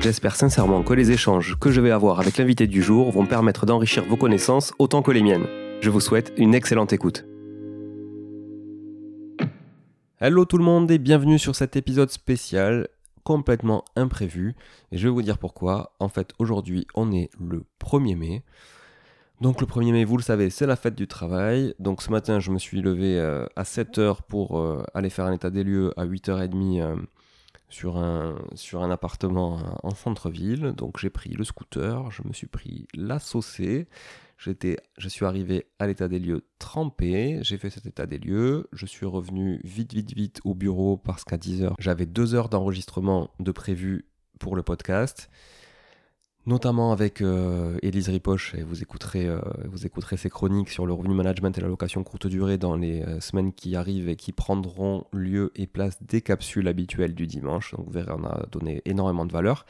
J'espère 0.00 0.34
sincèrement 0.34 0.82
que 0.82 0.94
les 0.94 1.10
échanges 1.10 1.58
que 1.60 1.70
je 1.70 1.82
vais 1.82 1.90
avoir 1.90 2.20
avec 2.20 2.38
l'invité 2.38 2.66
du 2.66 2.80
jour 2.80 3.10
vont 3.10 3.26
permettre 3.26 3.66
d'enrichir 3.66 4.02
vos 4.06 4.16
connaissances 4.16 4.72
autant 4.78 5.02
que 5.02 5.10
les 5.10 5.22
miennes. 5.22 5.46
Je 5.82 5.90
vous 5.90 6.00
souhaite 6.00 6.32
une 6.38 6.54
excellente 6.54 6.94
écoute. 6.94 7.26
Hello 10.18 10.46
tout 10.46 10.56
le 10.56 10.64
monde 10.64 10.90
et 10.90 10.96
bienvenue 10.96 11.38
sur 11.38 11.54
cet 11.54 11.76
épisode 11.76 12.08
spécial 12.08 12.88
complètement 13.24 13.84
imprévu. 13.94 14.54
Et 14.90 14.96
je 14.96 15.06
vais 15.06 15.12
vous 15.12 15.20
dire 15.20 15.36
pourquoi. 15.36 15.92
En 16.00 16.08
fait, 16.08 16.32
aujourd'hui, 16.38 16.86
on 16.94 17.12
est 17.12 17.28
le 17.38 17.64
1er 17.78 18.16
mai. 18.16 18.42
Donc 19.42 19.60
le 19.60 19.66
1er 19.66 19.92
mai, 19.92 20.04
vous 20.06 20.16
le 20.16 20.22
savez, 20.22 20.48
c'est 20.48 20.66
la 20.66 20.76
fête 20.76 20.94
du 20.94 21.08
travail. 21.08 21.74
Donc 21.78 22.00
ce 22.00 22.10
matin, 22.10 22.40
je 22.40 22.50
me 22.50 22.58
suis 22.58 22.80
levé 22.80 23.18
euh, 23.18 23.44
à 23.54 23.64
7h 23.64 24.20
pour 24.26 24.60
euh, 24.60 24.82
aller 24.94 25.10
faire 25.10 25.26
un 25.26 25.34
état 25.34 25.50
des 25.50 25.62
lieux 25.62 25.92
à 25.98 26.06
8h30 26.06 27.04
sur 27.70 27.96
un, 27.96 28.36
sur 28.54 28.82
un 28.82 28.90
appartement 28.90 29.78
en 29.82 29.94
centre-ville. 29.94 30.74
Donc 30.76 30.98
j'ai 30.98 31.10
pris 31.10 31.30
le 31.30 31.44
scooter, 31.44 32.10
je 32.10 32.22
me 32.26 32.32
suis 32.32 32.46
pris 32.46 32.86
la 32.94 33.18
saucée. 33.18 33.88
J'étais, 34.36 34.78
je 34.96 35.08
suis 35.08 35.26
arrivé 35.26 35.66
à 35.78 35.86
l'état 35.86 36.08
des 36.08 36.18
lieux 36.18 36.46
trempé, 36.58 37.40
j'ai 37.42 37.58
fait 37.58 37.68
cet 37.68 37.84
état 37.84 38.06
des 38.06 38.16
lieux, 38.16 38.68
je 38.72 38.86
suis 38.86 39.04
revenu 39.04 39.60
vite, 39.64 39.92
vite, 39.92 40.14
vite 40.14 40.40
au 40.44 40.54
bureau 40.54 40.96
parce 40.96 41.24
qu'à 41.24 41.36
10h, 41.36 41.74
j'avais 41.78 42.06
deux 42.06 42.34
heures 42.34 42.48
d'enregistrement 42.48 43.28
de 43.38 43.52
prévu 43.52 44.06
pour 44.38 44.56
le 44.56 44.62
podcast 44.62 45.28
notamment 46.46 46.92
avec 46.92 47.20
euh, 47.20 47.78
Élise 47.82 48.08
Ripoche, 48.08 48.54
et 48.54 48.62
vous 48.62 48.82
écouterez, 48.82 49.26
euh, 49.26 49.40
vous 49.66 49.86
écouterez 49.86 50.16
ses 50.16 50.30
chroniques 50.30 50.70
sur 50.70 50.86
le 50.86 50.92
revenu 50.92 51.14
management 51.14 51.56
et 51.56 51.60
la 51.60 51.68
location 51.68 52.02
courte 52.02 52.26
durée 52.26 52.58
dans 52.58 52.76
les 52.76 53.02
euh, 53.02 53.20
semaines 53.20 53.52
qui 53.52 53.76
arrivent 53.76 54.08
et 54.08 54.16
qui 54.16 54.32
prendront 54.32 55.04
lieu 55.12 55.52
et 55.54 55.66
place 55.66 56.02
des 56.02 56.22
capsules 56.22 56.66
habituelles 56.68 57.14
du 57.14 57.26
dimanche. 57.26 57.74
Donc 57.74 57.86
vous 57.86 57.92
verrez, 57.92 58.12
on 58.12 58.24
a 58.24 58.46
donné 58.50 58.82
énormément 58.84 59.26
de 59.26 59.32
valeur. 59.32 59.66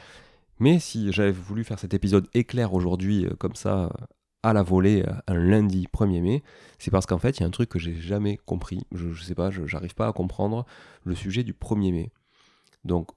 Mais 0.58 0.78
si 0.78 1.10
j'avais 1.12 1.32
voulu 1.32 1.64
faire 1.64 1.78
cet 1.78 1.94
épisode 1.94 2.28
éclair 2.34 2.74
aujourd'hui, 2.74 3.26
comme 3.38 3.54
ça, 3.54 3.90
à 4.42 4.52
la 4.52 4.62
volée, 4.62 5.04
un 5.26 5.34
lundi 5.34 5.88
1er 5.92 6.20
mai, 6.20 6.42
c'est 6.78 6.90
parce 6.90 7.06
qu'en 7.06 7.18
fait, 7.18 7.38
il 7.38 7.40
y 7.40 7.44
a 7.44 7.46
un 7.46 7.50
truc 7.50 7.70
que 7.70 7.78
j'ai 7.78 7.94
jamais 7.94 8.38
compris. 8.44 8.86
Je, 8.92 9.08
ne 9.08 9.14
sais 9.14 9.34
pas, 9.34 9.50
je 9.50 9.62
n'arrive 9.62 9.94
pas 9.94 10.06
à 10.06 10.12
comprendre 10.12 10.66
le 11.04 11.14
sujet 11.14 11.44
du 11.44 11.54
1er 11.54 11.92
mai. 11.92 12.12
Donc, 12.84 13.08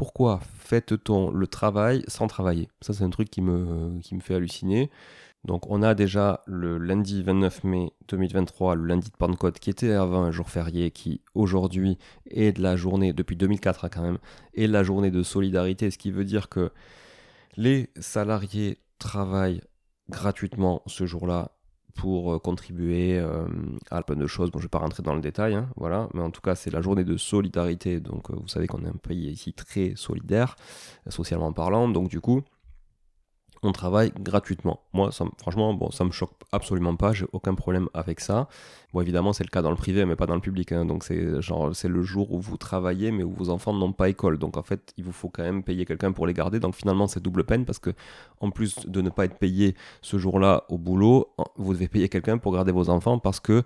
pourquoi 0.00 0.40
fait-on 0.54 1.30
le 1.30 1.46
travail 1.46 2.04
sans 2.08 2.26
travailler? 2.26 2.70
Ça, 2.80 2.94
c'est 2.94 3.04
un 3.04 3.10
truc 3.10 3.28
qui 3.28 3.42
me, 3.42 4.00
fait 4.22 4.34
halluciner. 4.34 4.90
Donc, 5.44 5.70
on 5.70 5.82
a 5.82 5.94
déjà 5.94 6.42
le 6.46 6.78
lundi 6.78 7.22
29 7.22 7.64
mai 7.64 7.92
2023, 8.08 8.76
le 8.76 8.84
lundi 8.86 9.10
de 9.10 9.16
Pentecôte, 9.18 9.58
qui 9.58 9.68
était 9.68 9.92
avant 9.92 10.22
un 10.22 10.30
jour 10.30 10.48
férié, 10.48 10.90
qui 10.90 11.20
aujourd'hui 11.34 11.98
est 12.30 12.52
de 12.52 12.62
la 12.62 12.76
journée, 12.76 13.12
depuis 13.12 13.36
2004 13.36 13.84
hein, 13.84 13.88
quand 13.92 14.00
même, 14.00 14.16
est 14.54 14.68
la 14.68 14.84
journée 14.84 15.10
de 15.10 15.22
solidarité, 15.22 15.90
ce 15.90 15.98
qui 15.98 16.10
veut 16.10 16.24
dire 16.24 16.48
que 16.48 16.72
les 17.58 17.90
salariés 18.00 18.78
travaillent 18.98 19.60
gratuitement 20.08 20.80
ce 20.86 21.04
jour-là 21.04 21.52
pour 21.94 22.34
euh, 22.34 22.38
contribuer 22.38 23.18
euh, 23.18 23.46
à 23.90 24.02
plein 24.02 24.16
de 24.16 24.26
choses. 24.26 24.50
Bon, 24.50 24.58
je 24.58 24.64
ne 24.64 24.66
vais 24.66 24.70
pas 24.70 24.78
rentrer 24.78 25.02
dans 25.02 25.14
le 25.14 25.20
détail, 25.20 25.54
hein, 25.54 25.68
voilà, 25.76 26.08
mais 26.14 26.22
en 26.22 26.30
tout 26.30 26.40
cas, 26.40 26.54
c'est 26.54 26.70
la 26.70 26.80
journée 26.80 27.04
de 27.04 27.16
solidarité. 27.16 28.00
Donc, 28.00 28.30
euh, 28.30 28.34
vous 28.36 28.48
savez 28.48 28.66
qu'on 28.66 28.84
est 28.84 28.88
un 28.88 28.92
pays 28.92 29.30
ici 29.30 29.52
très 29.52 29.94
solidaire, 29.96 30.56
socialement 31.08 31.52
parlant. 31.52 31.88
Donc, 31.88 32.08
du 32.08 32.20
coup, 32.20 32.42
on 33.62 33.72
travaille 33.72 34.12
gratuitement. 34.18 34.80
Moi, 34.92 35.12
ça, 35.12 35.24
franchement, 35.38 35.74
bon, 35.74 35.90
ça 35.90 36.04
me 36.04 36.10
choque 36.10 36.32
absolument 36.52 36.96
pas, 36.96 37.12
j'ai 37.12 37.26
aucun 37.32 37.54
problème 37.54 37.88
avec 37.92 38.20
ça. 38.20 38.48
Bon, 38.92 39.00
évidemment, 39.02 39.32
c'est 39.32 39.44
le 39.44 39.50
cas 39.50 39.62
dans 39.62 39.70
le 39.70 39.76
privé, 39.76 40.04
mais 40.04 40.16
pas 40.16 40.26
dans 40.26 40.34
le 40.34 40.40
public. 40.40 40.72
Hein. 40.72 40.84
donc, 40.84 41.04
c'est 41.04 41.40
genre, 41.40 41.74
c'est 41.76 41.88
le 41.88 42.02
jour 42.02 42.32
où 42.32 42.40
vous 42.40 42.56
travaillez, 42.56 43.12
mais 43.12 43.22
où 43.22 43.30
vos 43.30 43.50
enfants 43.50 43.72
n'ont 43.72 43.92
pas 43.92 44.08
école. 44.08 44.38
Donc, 44.38 44.56
en 44.56 44.62
fait, 44.62 44.92
il 44.96 45.04
vous 45.04 45.12
faut 45.12 45.28
quand 45.28 45.42
même 45.42 45.62
payer 45.62 45.84
quelqu'un 45.84 46.12
pour 46.12 46.26
les 46.26 46.32
garder. 46.32 46.58
Donc, 46.58 46.74
finalement, 46.74 47.06
c'est 47.06 47.22
double 47.22 47.44
peine 47.44 47.64
parce 47.64 47.78
que, 47.78 47.90
en 48.40 48.50
plus 48.50 48.86
de 48.86 49.00
ne 49.00 49.10
pas 49.10 49.26
être 49.26 49.38
payé 49.38 49.76
ce 50.02 50.18
jour-là 50.18 50.64
au 50.70 50.78
boulot, 50.78 51.32
vous 51.56 51.72
devez 51.74 51.88
payer 51.88 52.08
quelqu'un 52.08 52.38
pour 52.38 52.52
garder 52.52 52.72
vos 52.72 52.90
enfants 52.90 53.18
parce 53.18 53.38
que 53.40 53.62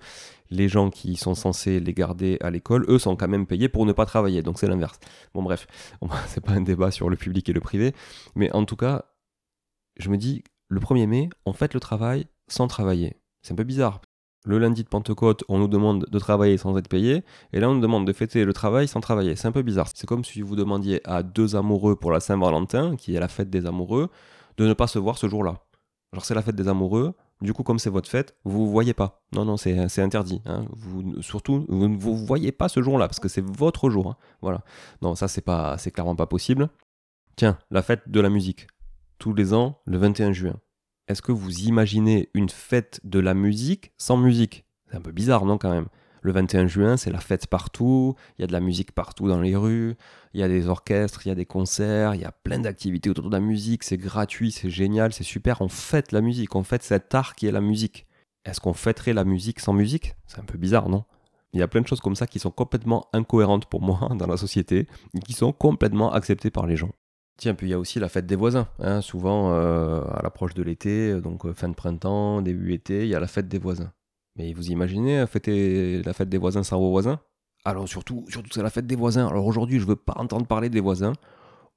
les 0.50 0.68
gens 0.68 0.90
qui 0.90 1.16
sont 1.16 1.34
censés 1.34 1.80
les 1.80 1.94
garder 1.94 2.36
à 2.42 2.50
l'école, 2.50 2.84
eux, 2.88 2.98
sont 2.98 3.16
quand 3.16 3.28
même 3.28 3.46
payés 3.46 3.68
pour 3.68 3.86
ne 3.86 3.92
pas 3.92 4.04
travailler. 4.06 4.42
Donc, 4.42 4.58
c'est 4.58 4.68
l'inverse. 4.68 4.98
Bon, 5.34 5.42
bref, 5.42 5.66
c'est 6.26 6.44
pas 6.44 6.52
un 6.52 6.60
débat 6.60 6.90
sur 6.90 7.08
le 7.08 7.16
public 7.16 7.48
et 7.48 7.52
le 7.52 7.60
privé, 7.60 7.94
mais 8.34 8.52
en 8.52 8.64
tout 8.64 8.76
cas, 8.76 9.06
je 9.96 10.08
me 10.10 10.16
dis, 10.16 10.42
le 10.68 10.80
1er 10.80 11.06
mai, 11.06 11.30
on 11.46 11.52
fête 11.52 11.74
le 11.74 11.80
travail 11.80 12.26
sans 12.48 12.66
travailler. 12.66 13.16
C'est 13.42 13.52
un 13.52 13.56
peu 13.56 13.64
bizarre. 13.64 14.00
Le 14.46 14.58
lundi 14.58 14.84
de 14.84 14.88
Pentecôte, 14.88 15.42
on 15.48 15.58
nous 15.58 15.68
demande 15.68 16.06
de 16.10 16.18
travailler 16.18 16.58
sans 16.58 16.76
être 16.76 16.88
payé, 16.88 17.24
et 17.54 17.60
là 17.60 17.70
on 17.70 17.74
nous 17.74 17.80
demande 17.80 18.06
de 18.06 18.12
fêter 18.12 18.44
le 18.44 18.52
travail 18.52 18.86
sans 18.86 19.00
travailler. 19.00 19.36
C'est 19.36 19.48
un 19.48 19.52
peu 19.52 19.62
bizarre. 19.62 19.88
C'est 19.94 20.06
comme 20.06 20.22
si 20.22 20.42
vous 20.42 20.54
demandiez 20.54 21.00
à 21.08 21.22
deux 21.22 21.56
amoureux 21.56 21.96
pour 21.96 22.12
la 22.12 22.20
Saint-Valentin, 22.20 22.96
qui 22.96 23.14
est 23.14 23.20
la 23.20 23.28
fête 23.28 23.48
des 23.48 23.64
amoureux, 23.64 24.10
de 24.58 24.66
ne 24.66 24.74
pas 24.74 24.86
se 24.86 24.98
voir 24.98 25.16
ce 25.16 25.28
jour-là. 25.28 25.64
Genre 26.12 26.24
c'est 26.24 26.34
la 26.34 26.42
fête 26.42 26.56
des 26.56 26.68
amoureux, 26.68 27.14
du 27.40 27.54
coup 27.54 27.62
comme 27.62 27.78
c'est 27.78 27.88
votre 27.88 28.08
fête, 28.08 28.36
vous 28.44 28.66
ne 28.66 28.70
voyez 28.70 28.92
pas. 28.92 29.22
Non, 29.32 29.46
non, 29.46 29.56
c'est 29.56 29.98
interdit. 30.00 30.42
Hein. 30.44 30.66
Vous, 30.72 31.22
surtout, 31.22 31.64
vous 31.70 31.88
ne 31.88 31.96
vous 31.96 32.14
voyez 32.14 32.52
pas 32.52 32.68
ce 32.68 32.82
jour-là, 32.82 33.08
parce 33.08 33.20
que 33.20 33.28
c'est 33.28 33.44
votre 33.44 33.88
jour. 33.88 34.10
Hein. 34.10 34.16
Voilà. 34.42 34.62
Non, 35.00 35.14
ça 35.14 35.26
c'est 35.26 35.90
clairement 35.90 36.16
pas 36.16 36.26
possible. 36.26 36.68
Tiens, 37.36 37.58
la 37.70 37.82
fête 37.82 38.08
de 38.08 38.20
la 38.20 38.28
musique 38.28 38.66
tous 39.24 39.32
les 39.32 39.54
ans 39.54 39.80
le 39.86 39.96
21 39.96 40.32
juin. 40.32 40.56
Est-ce 41.08 41.22
que 41.22 41.32
vous 41.32 41.60
imaginez 41.60 42.28
une 42.34 42.50
fête 42.50 43.00
de 43.04 43.18
la 43.18 43.32
musique 43.32 43.94
sans 43.96 44.18
musique? 44.18 44.66
C'est 44.86 44.98
un 44.98 45.00
peu 45.00 45.12
bizarre, 45.12 45.46
non, 45.46 45.56
quand 45.56 45.70
même? 45.70 45.86
Le 46.20 46.30
21 46.30 46.66
juin, 46.66 46.98
c'est 46.98 47.10
la 47.10 47.20
fête 47.20 47.46
partout, 47.46 48.16
il 48.36 48.42
y 48.42 48.44
a 48.44 48.46
de 48.46 48.52
la 48.52 48.60
musique 48.60 48.92
partout 48.92 49.26
dans 49.26 49.40
les 49.40 49.56
rues, 49.56 49.94
il 50.34 50.40
y 50.40 50.42
a 50.42 50.48
des 50.48 50.68
orchestres, 50.68 51.22
il 51.24 51.30
y 51.30 51.32
a 51.32 51.34
des 51.34 51.46
concerts, 51.46 52.14
il 52.14 52.20
y 52.20 52.26
a 52.26 52.32
plein 52.32 52.58
d'activités 52.58 53.08
autour 53.08 53.30
de 53.30 53.34
la 53.34 53.40
musique, 53.40 53.82
c'est 53.84 53.96
gratuit, 53.96 54.52
c'est 54.52 54.68
génial, 54.68 55.14
c'est 55.14 55.24
super, 55.24 55.62
on 55.62 55.70
fête 55.70 56.12
la 56.12 56.20
musique, 56.20 56.54
on 56.54 56.62
fête 56.62 56.82
cet 56.82 57.14
art 57.14 57.34
qui 57.34 57.46
est 57.46 57.52
la 57.52 57.62
musique. 57.62 58.06
Est-ce 58.44 58.60
qu'on 58.60 58.74
fêterait 58.74 59.14
la 59.14 59.24
musique 59.24 59.58
sans 59.58 59.72
musique? 59.72 60.16
C'est 60.26 60.40
un 60.40 60.44
peu 60.44 60.58
bizarre, 60.58 60.90
non? 60.90 61.04
Il 61.54 61.60
y 61.60 61.62
a 61.62 61.68
plein 61.68 61.80
de 61.80 61.86
choses 61.86 62.00
comme 62.02 62.16
ça 62.16 62.26
qui 62.26 62.40
sont 62.40 62.50
complètement 62.50 63.08
incohérentes 63.14 63.64
pour 63.70 63.80
moi 63.80 64.10
dans 64.18 64.26
la 64.26 64.36
société, 64.36 64.86
et 65.14 65.20
qui 65.20 65.32
sont 65.32 65.54
complètement 65.54 66.12
acceptées 66.12 66.50
par 66.50 66.66
les 66.66 66.76
gens. 66.76 66.90
Tiens, 67.36 67.54
puis 67.54 67.66
il 67.66 67.70
y 67.70 67.74
a 67.74 67.78
aussi 67.78 67.98
la 67.98 68.08
fête 68.08 68.26
des 68.26 68.36
voisins. 68.36 68.68
Hein. 68.78 69.00
souvent, 69.00 69.52
euh, 69.52 70.02
à 70.12 70.22
l'approche 70.22 70.54
de 70.54 70.62
l'été, 70.62 71.20
donc 71.20 71.44
euh, 71.44 71.52
fin 71.52 71.68
de 71.68 71.74
printemps, 71.74 72.42
début 72.42 72.72
été, 72.72 73.02
il 73.02 73.08
y 73.08 73.14
a 73.14 73.20
la 73.20 73.26
fête 73.26 73.48
des 73.48 73.58
voisins. 73.58 73.92
Mais 74.36 74.52
vous 74.52 74.70
imaginez 74.70 75.26
fêter 75.26 76.02
la 76.02 76.12
fête 76.12 76.28
des 76.28 76.38
voisins 76.38 76.62
sans 76.62 76.78
vos 76.78 76.90
voisins? 76.90 77.20
Alors 77.64 77.88
surtout, 77.88 78.24
surtout 78.28 78.50
c'est 78.52 78.62
la 78.62 78.70
fête 78.70 78.86
des 78.86 78.96
voisins. 78.96 79.26
Alors 79.26 79.46
aujourd'hui, 79.46 79.80
je 79.80 79.86
veux 79.86 79.96
pas 79.96 80.14
entendre 80.16 80.46
parler 80.46 80.68
des 80.68 80.80
voisins. 80.80 81.12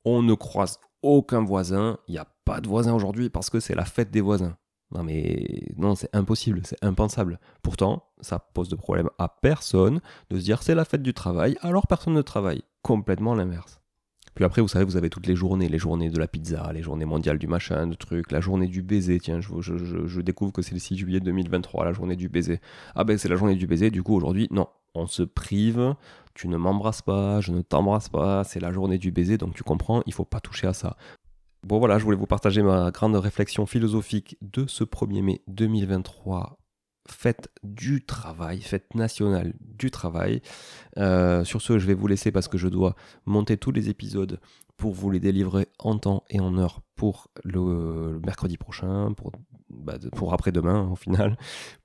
On 0.05 0.21
ne 0.21 0.33
croise 0.33 0.79
aucun 1.01 1.43
voisin. 1.43 1.97
Il 2.07 2.13
n'y 2.13 2.17
a 2.17 2.27
pas 2.45 2.61
de 2.61 2.67
voisins 2.67 2.93
aujourd'hui 2.93 3.29
parce 3.29 3.49
que 3.49 3.59
c'est 3.59 3.75
la 3.75 3.85
fête 3.85 4.11
des 4.11 4.21
voisins. 4.21 4.57
Non 4.91 5.03
mais 5.03 5.65
non, 5.75 5.95
c'est 5.95 6.13
impossible, 6.15 6.61
c'est 6.63 6.81
impensable. 6.83 7.39
Pourtant, 7.61 8.03
ça 8.21 8.39
pose 8.39 8.69
de 8.69 8.75
problème 8.75 9.09
à 9.17 9.27
personne 9.27 10.01
de 10.29 10.37
se 10.37 10.43
dire 10.43 10.63
c'est 10.63 10.75
la 10.75 10.85
fête 10.85 11.03
du 11.03 11.13
travail, 11.13 11.57
alors 11.61 11.87
personne 11.87 12.13
ne 12.13 12.21
travaille. 12.21 12.63
Complètement 12.83 13.35
l'inverse. 13.35 13.81
Puis 14.37 14.45
après, 14.45 14.61
vous 14.61 14.67
savez, 14.67 14.85
vous 14.85 14.97
avez 14.97 15.09
toutes 15.09 15.25
les 15.25 15.35
journées, 15.35 15.67
les 15.67 15.79
journées 15.79 16.11
de 16.11 16.19
la 16.19 16.27
pizza, 16.27 16.71
les 16.71 16.83
journées 16.83 17.05
mondiales 17.05 17.39
du 17.39 17.47
machin, 17.47 17.87
de 17.87 17.95
trucs, 17.95 18.31
la 18.31 18.39
journée 18.39 18.67
du 18.67 18.83
baiser. 18.83 19.19
Tiens, 19.19 19.41
je, 19.41 19.51
je, 19.59 20.21
découvre 20.21 20.51
que 20.51 20.61
c'est 20.61 20.73
le 20.73 20.79
6 20.79 20.95
juillet 20.95 21.19
2023, 21.19 21.83
la 21.83 21.91
journée 21.91 22.15
du 22.15 22.29
baiser. 22.29 22.61
Ah 22.93 23.03
ben 23.03 23.17
c'est 23.17 23.29
la 23.29 23.35
journée 23.35 23.55
du 23.55 23.65
baiser, 23.65 23.89
du 23.89 24.03
coup 24.03 24.13
aujourd'hui, 24.15 24.47
non, 24.51 24.67
on 24.93 25.07
se 25.07 25.23
prive, 25.23 25.95
tu 26.35 26.49
ne 26.49 26.55
m'embrasses 26.55 27.01
pas, 27.01 27.41
je 27.41 27.51
ne 27.51 27.63
t'embrasse 27.63 28.09
pas, 28.09 28.43
c'est 28.43 28.59
la 28.59 28.71
journée 28.71 28.99
du 28.99 29.11
baiser, 29.11 29.39
donc 29.39 29.55
tu 29.55 29.63
comprends, 29.63 30.03
il 30.05 30.13
faut 30.13 30.23
pas 30.23 30.39
toucher 30.39 30.67
à 30.67 30.73
ça. 30.73 30.97
Bon 31.63 31.79
voilà, 31.79 31.97
je 31.97 32.03
voulais 32.03 32.15
vous 32.15 32.27
partager 32.27 32.61
ma 32.61 32.91
grande 32.91 33.15
réflexion 33.15 33.65
philosophique 33.65 34.37
de 34.43 34.67
ce 34.67 34.83
1er 34.83 35.23
mai 35.23 35.41
2023 35.47 36.59
fête 37.11 37.49
du 37.63 38.05
travail, 38.05 38.61
fête 38.61 38.95
nationale 38.95 39.53
du 39.61 39.91
travail. 39.91 40.41
Euh, 40.97 41.43
sur 41.43 41.61
ce, 41.61 41.79
je 41.79 41.87
vais 41.87 41.93
vous 41.93 42.07
laisser 42.07 42.31
parce 42.31 42.47
que 42.47 42.57
je 42.57 42.67
dois 42.67 42.95
monter 43.25 43.57
tous 43.57 43.71
les 43.71 43.89
épisodes 43.89 44.39
pour 44.77 44.93
vous 44.93 45.09
les 45.09 45.19
délivrer 45.19 45.67
en 45.79 45.97
temps 45.97 46.23
et 46.29 46.39
en 46.39 46.57
heure 46.57 46.81
pour 46.95 47.29
le, 47.43 48.19
mercredi 48.23 48.57
prochain, 48.57 49.13
pour, 49.13 49.31
bah, 49.69 49.97
après-demain 50.31 50.89
au 50.91 50.95
final, 50.95 51.37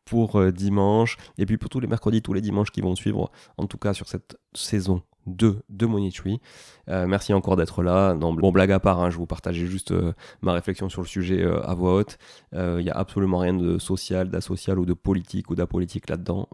pour 0.05 0.37
euh, 0.37 0.53
dimanche, 0.53 1.17
et 1.39 1.47
puis 1.47 1.57
pour 1.57 1.71
tous 1.71 1.81
les 1.81 1.87
mercredis, 1.87 2.23
tous 2.23 2.35
les 2.35 2.41
dimanches 2.43 2.71
qui 2.71 2.83
vont 2.83 2.95
suivre, 2.95 3.31
en 3.57 3.67
tout 3.67 3.79
cas 3.79 3.95
sur 3.95 4.09
cette 4.09 4.37
saison 4.55 5.03
2 5.27 5.63
de 5.69 5.87
Monitree. 5.87 6.41
Euh, 6.89 7.07
merci 7.07 7.33
encore 7.33 7.57
d'être 7.57 7.83
là. 7.83 8.15
Non, 8.15 8.33
bon, 8.35 8.51
blague 8.53 8.73
à 8.73 8.81
part, 8.81 9.01
hein, 9.01 9.11
je 9.11 9.17
vous 9.17 9.27
partageais 9.27 9.67
juste 9.67 9.93
euh, 9.93 10.13
ma 10.41 10.53
réflexion 10.53 10.89
sur 10.89 11.03
le 11.03 11.07
sujet 11.07 11.43
euh, 11.43 11.61
à 11.63 11.75
voix 11.75 11.95
haute. 11.95 12.19
Il 12.53 12.85
n'y 12.85 12.91
a 12.91 12.97
absolument 12.97 13.39
rien 13.39 13.55
de 13.55 13.79
social, 13.79 14.29
d'asocial 14.29 14.79
ou 14.79 14.85
de 14.85 14.93
politique 14.93 15.51
ou 15.51 15.55
d'apolitique 15.55 16.09
là-dedans. 16.09 16.49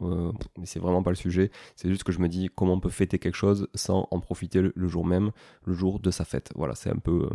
mais 0.59 0.67
c'est 0.67 0.79
vraiment 0.79 1.03
pas 1.03 1.11
le 1.11 1.17
sujet. 1.17 1.51
C'est 1.77 1.89
juste 1.89 2.05
que 2.05 2.13
je 2.13 2.21
me 2.21 2.29
dis 2.29 2.51
comment 2.55 2.75
on 2.75 2.81
peut 2.81 2.89
fêter 2.89 3.19
quelque 3.19 3.35
chose 3.35 3.69
sans 3.75 4.07
en 4.11 4.21
profiter 4.21 4.61
le, 4.63 4.89
jour 4.89 5.05
même, 5.05 5.33
le 5.65 5.73
jour 5.73 5.99
de 5.99 6.11
sa 6.11 6.25
fête. 6.25 6.51
Voilà, 6.55 6.75
c'est 6.75 6.91
un 6.91 6.99
peu, 6.99 7.29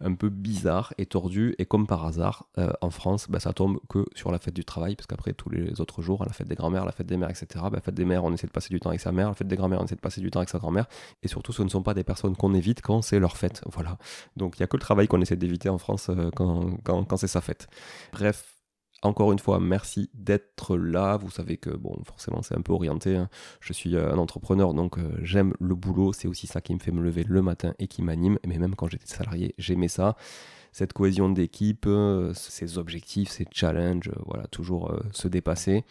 un 0.00 0.14
peu 0.14 0.28
bizarre 0.28 0.92
et 0.98 1.06
tordu. 1.06 1.54
Et 1.58 1.64
comme 1.64 1.86
par 1.86 2.04
hasard, 2.04 2.46
en 2.80 2.90
France, 2.90 3.26
bah, 3.30 3.40
ça 3.40 3.52
tombe 3.52 3.78
que 3.88 4.04
sur 4.14 4.30
la 4.30 4.38
fête 4.38 4.54
du 4.54 4.64
travail, 4.64 4.96
parce 4.96 5.06
qu'après 5.06 5.32
tous 5.32 5.48
les 5.48 5.80
autres 5.80 6.02
jours, 6.02 6.24
la 6.26 6.32
fête 6.32 6.48
des 6.48 6.56
grands-mères, 6.56 6.84
la 6.84 6.92
fête 6.92 7.06
des 7.06 7.16
mères, 7.16 7.30
etc., 7.30 7.46
bah, 7.54 7.70
la 7.74 7.80
fête 7.80 7.94
des 7.94 8.04
mères, 8.04 8.24
on 8.24 8.32
essaie 8.32 8.46
de 8.46 8.52
passer 8.52 8.68
du 8.70 8.80
temps 8.80 8.90
avec 8.90 9.00
sa 9.00 9.12
mère, 9.12 9.28
la 9.28 9.34
fête 9.34 9.48
des 9.48 9.56
grands-mères, 9.56 9.80
on 9.80 9.84
essaie 9.84 9.96
de 9.96 10.00
passer 10.00 10.20
du 10.20 10.30
temps 10.30 10.40
avec 10.40 10.50
sa 10.50 10.58
Et 11.22 11.28
surtout, 11.28 11.52
ce 11.52 11.62
ne 11.62 11.68
sont 11.68 11.82
pas 11.82 11.94
des 11.94 12.04
personnes 12.04 12.36
qu'on 12.36 12.54
évite 12.54 12.82
quand 12.82 13.02
c'est 13.02 13.18
leur 13.18 13.36
fête. 13.36 13.62
Voilà. 13.72 13.98
Donc 14.36 14.56
il 14.58 14.62
n'y 14.62 14.64
a 14.64 14.66
que 14.66 14.76
le 14.76 14.82
travail 14.82 15.08
qu'on 15.08 15.20
essaie 15.20 15.36
d'éviter 15.36 15.68
en 15.68 15.78
France 15.78 16.08
euh, 16.10 16.30
quand, 16.34 16.76
quand, 16.84 17.16
c'est 17.16 17.28
sa 17.28 17.40
fête. 17.40 17.68
Bref, 18.12 18.54
encore 19.04 19.32
une 19.32 19.38
fois, 19.38 19.60
merci 19.60 20.10
d'être 20.14 20.76
là. 20.76 21.16
Vous 21.16 21.30
savez 21.30 21.58
que, 21.58 21.70
bon, 21.70 21.96
forcément, 22.04 22.42
c'est 22.42 22.56
un 22.56 22.62
peu 22.62 22.72
orienté. 22.72 23.16
Hein. 23.16 23.28
Je 23.60 23.72
suis 23.72 23.94
euh, 23.96 24.12
un 24.12 24.18
entrepreneur, 24.18 24.74
donc 24.74 24.98
euh, 24.98 25.12
j'aime 25.22 25.54
le 25.60 25.74
boulot. 25.74 26.12
C'est 26.12 26.26
aussi 26.26 26.46
ça 26.46 26.60
qui 26.60 26.74
me 26.74 26.78
fait 26.78 26.90
me 26.90 27.02
lever 27.02 27.24
le 27.26 27.42
matin 27.42 27.74
et 27.78 27.86
qui 27.86 28.02
m'anime. 28.02 28.38
Mais 28.46 28.58
même 28.58 28.74
quand 28.74 28.88
j'étais 28.88 29.06
salarié, 29.06 29.54
j'aimais 29.58 29.88
ça 29.88 30.16
cette 30.72 30.92
cohésion 30.92 31.28
d'équipe, 31.28 31.86
euh, 31.86 32.34
ces 32.34 32.78
objectifs, 32.78 33.28
ces 33.28 33.46
challenges, 33.52 34.10
voilà, 34.26 34.48
toujours 34.48 34.92
se 35.12 35.28
dépasser. 35.28 35.84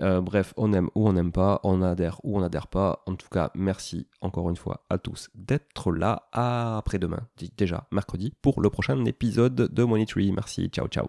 bref, 0.00 0.54
on 0.56 0.72
aime 0.72 0.88
ou 0.94 1.06
on 1.06 1.12
n'aime 1.12 1.32
pas, 1.32 1.60
on 1.64 1.82
adhère 1.82 2.18
ou 2.22 2.38
on 2.38 2.40
n'adhère 2.40 2.68
pas. 2.68 3.02
En 3.04 3.14
tout 3.14 3.28
cas, 3.28 3.50
merci 3.54 4.06
encore 4.22 4.48
une 4.48 4.56
fois 4.56 4.86
à 4.88 4.96
tous 4.96 5.28
d'être 5.34 5.92
là. 5.92 6.28
après-demain, 6.32 7.28
déjà 7.58 7.86
mercredi, 7.92 8.32
pour 8.40 8.62
le 8.62 8.70
prochain 8.70 9.04
épisode 9.04 9.54
de 9.54 9.84
Money 9.84 10.06
Tree. 10.06 10.32
Merci, 10.32 10.68
ciao 10.68 10.88
ciao. 10.88 11.08